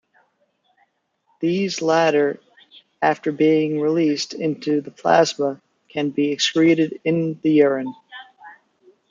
These 1.41 1.79
latter, 1.83 2.39
after 3.03 3.31
being 3.31 3.79
released 3.79 4.33
into 4.33 4.81
the 4.81 4.89
plasma, 4.89 5.61
can 5.89 6.09
be 6.09 6.31
excreted 6.31 6.99
in 7.05 7.39
the 7.43 7.51
urine. 7.51 7.93